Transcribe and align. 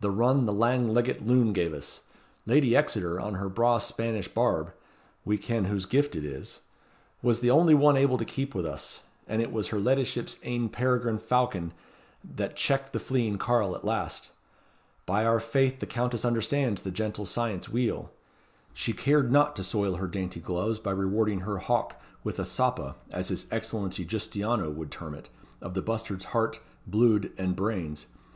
the 0.00 0.08
run 0.12 0.46
the 0.46 0.52
lang 0.52 0.94
leggit 0.94 1.26
loon 1.26 1.52
gave 1.52 1.74
us. 1.74 2.02
Lady 2.46 2.76
Exeter, 2.76 3.18
on 3.18 3.34
her 3.34 3.48
braw 3.48 3.76
Spanish 3.76 4.28
barb 4.28 4.72
we 5.24 5.36
ken 5.36 5.64
whose 5.64 5.84
gift 5.84 6.14
it 6.14 6.24
is 6.24 6.60
was 7.22 7.40
the 7.40 7.50
only 7.50 7.74
one 7.74 7.96
able 7.96 8.16
to 8.16 8.24
keep 8.24 8.54
with 8.54 8.64
us; 8.64 9.00
and 9.26 9.42
it 9.42 9.50
was 9.50 9.70
her 9.74 9.80
leddyship's 9.80 10.38
ain 10.44 10.68
peregrine 10.68 11.18
falcon 11.18 11.72
that 12.22 12.54
checked 12.54 12.92
the 12.92 13.00
fleeing 13.00 13.36
carle 13.36 13.74
at 13.74 13.84
last. 13.84 14.30
By 15.06 15.24
our 15.26 15.40
faith 15.40 15.80
the 15.80 15.86
Countess 15.86 16.24
understands 16.24 16.82
the 16.82 16.92
gentle 16.92 17.26
science 17.26 17.68
weel. 17.68 18.12
She 18.74 18.92
cared 18.92 19.32
not 19.32 19.56
to 19.56 19.64
soil 19.64 19.96
her 19.96 20.06
dainty 20.06 20.38
gloves 20.38 20.78
by 20.78 20.92
rewarding 20.92 21.40
her 21.40 21.58
hawk 21.58 22.00
with 22.22 22.38
a 22.38 22.44
soppa, 22.46 22.94
as 23.10 23.26
his 23.26 23.48
Excellency 23.50 24.04
Giustiniano 24.04 24.70
would 24.70 24.92
term 24.92 25.14
it, 25.16 25.30
of 25.60 25.74
the 25.74 25.82
bustard's 25.82 26.26
heart, 26.26 26.60
bluid, 26.86 27.32
and 27.36 27.56
brains. 27.56 28.06